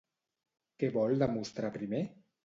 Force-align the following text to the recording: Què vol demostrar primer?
Què 0.83 0.87
vol 0.95 1.13
demostrar 1.23 1.69
primer? 1.77 2.01